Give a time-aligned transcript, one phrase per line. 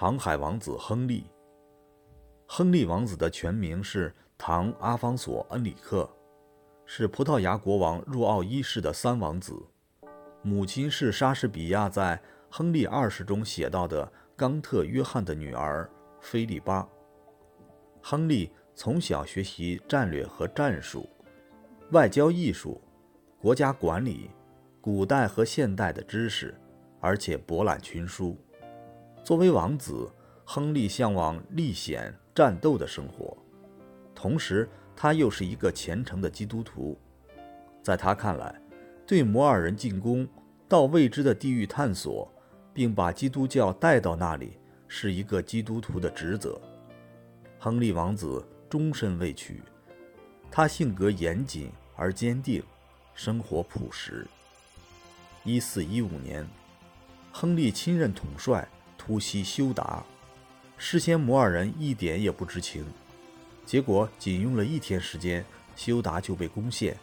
[0.00, 1.26] 航海王子亨利。
[2.46, 6.08] 亨利王子的全名是唐·阿方索·恩里克，
[6.86, 9.54] 是葡萄牙国王若奥一世的三王子。
[10.40, 12.16] 母亲是莎士比亚在
[12.50, 15.86] 《亨利二世》中写到的冈特·约翰的女儿
[16.18, 16.88] 菲利巴。
[18.00, 21.06] 亨利从小学习战略和战术、
[21.90, 22.80] 外交艺术、
[23.38, 24.30] 国家管理、
[24.80, 26.58] 古代和现代的知识，
[27.00, 28.34] 而且博览群书。
[29.22, 30.10] 作为王子，
[30.44, 33.36] 亨利向往历险战斗的生活，
[34.14, 36.98] 同时他又是一个虔诚的基督徒。
[37.82, 38.60] 在他看来，
[39.06, 40.26] 对摩尔人进攻，
[40.68, 42.30] 到未知的地域探索，
[42.72, 46.60] 并把基督教带到那里，是一个基督徒的职责。
[47.58, 49.62] 亨利王子终身未娶，
[50.50, 52.62] 他性格严谨而坚定，
[53.14, 54.26] 生活朴实。
[55.44, 56.46] 一四一五年，
[57.32, 58.68] 亨利亲任统帅，
[59.00, 60.04] 突袭休达，
[60.76, 62.84] 事先摩尔人一点也不知情，
[63.64, 65.42] 结果仅用了一天时间，
[65.74, 66.94] 休达就被攻陷。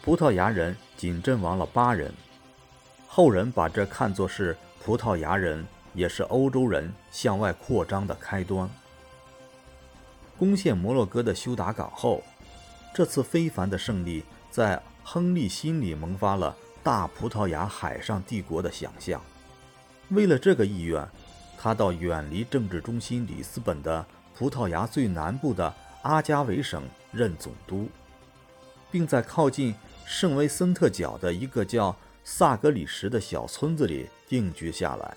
[0.00, 2.10] 葡萄牙人仅阵亡了八人，
[3.06, 8.68] 后人把这看作是葡萄牙人也是欧洲人向外扩张的开端。
[10.38, 12.24] 攻陷摩洛哥的休达港后，
[12.94, 19.20] 这次非凡的胜利在亨利心里萌发了大葡萄牙海上帝国的想象。
[20.10, 21.06] 为了这个意愿，
[21.58, 25.72] 他到远离政治中心里斯本的葡萄牙最南部的
[26.02, 27.88] 阿加维省任总督，
[28.90, 29.74] 并在靠近。
[30.06, 31.94] 圣维森特角的一个叫
[32.24, 35.16] 萨格里什的小村子里定居下来，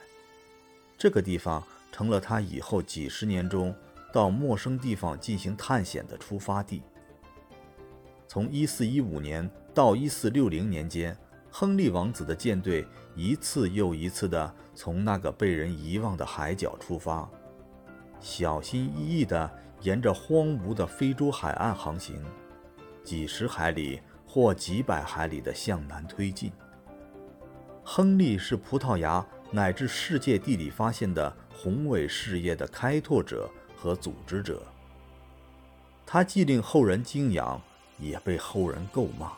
[1.00, 3.74] 这个地方成了他以后几十年中
[4.14, 6.84] 到陌生地方进行探险的出发地。
[8.28, 11.18] 从1415年到1460年间，
[11.56, 12.84] 亨利王子的舰队
[13.16, 17.30] 一次又一次地从那个被人遗忘的海角出发，
[18.20, 19.48] 小心翼翼地
[19.82, 22.20] 沿着荒芜的非洲海岸航行，
[23.04, 24.02] 几十海里。
[24.26, 26.52] 或几百海里的向南推进。
[27.84, 34.64] 亨利是葡萄牙乃至世界地理发现的宏伟事业的开拓者和组织者。
[36.04, 37.62] 他既令后人敬仰，
[38.00, 39.34] 也被后人诟骂。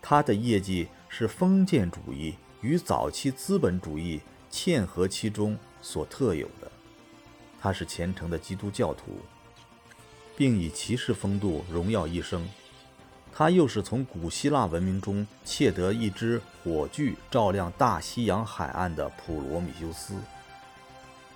[0.00, 6.70] 他的业绩是封建主义与早期资本主义嵌合其中所特有的。
[7.60, 9.18] 他是虔诚的基督教徒，
[10.36, 12.48] 并以骑士风度荣耀一生。
[13.32, 20.14] 他又是从古希腊文明中窃得一支火炬照亮大西洋海岸的普罗米修斯。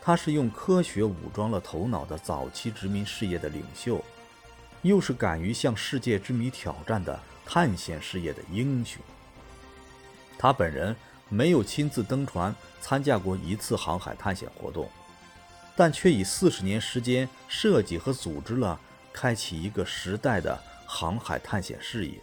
[0.01, 4.03] 他是用科学武装了头脑的早期殖民事业的领袖，
[4.83, 9.03] 又是敢于向世界之谜挑战的探险事业的英雄。
[10.44, 10.94] 他本人
[11.31, 14.87] 没有亲自登船参加过一次航海探险活动，
[15.75, 18.78] 但却以四十年时间设计和组织了
[19.10, 20.62] 开启一个时代的。
[20.87, 22.21] 航海探险事业，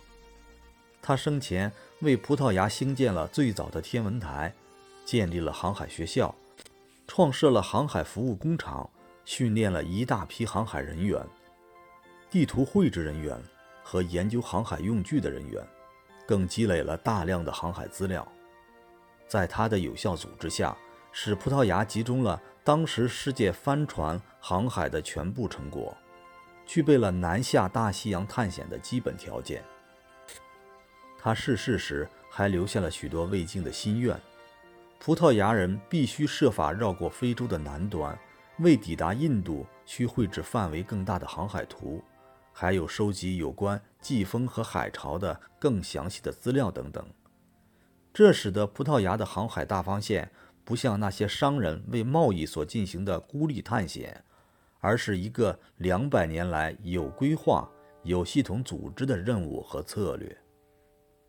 [1.02, 1.72] 他生前
[2.02, 4.54] 为葡萄牙兴建了最早的天文台，
[5.04, 6.34] 建立了航海学校，
[7.08, 8.88] 创设了航海服务工厂，
[9.26, 11.20] 训练了一大批航海人员、
[12.30, 13.36] 地图绘制人员
[13.84, 15.66] 和研究航海用具的人员，
[16.32, 18.26] 更积累了大量的航海资料。
[19.28, 20.74] 在他的有效组织下，
[21.12, 25.94] 使葡萄牙集中了当时世界帆船航海的全部成果。
[26.66, 29.62] 具备了南下大西洋探险的基本条件。
[31.20, 34.18] 他逝世时还留下了许多未尽的心愿：
[35.02, 38.18] 葡萄牙人必须设法绕过非洲的南端，
[38.60, 42.02] 为抵达印度需绘制范围更大的航海图，
[42.54, 47.06] 还有收集有关季风和海潮的更详细的资料等等。
[48.14, 50.32] 这使得葡萄牙的航海大方线
[50.66, 54.26] 不像那些商人为贸易所进行的孤立探险。
[54.82, 57.70] 而是一个两百年来有规划、
[58.04, 60.36] 有系统组织的任务和策略。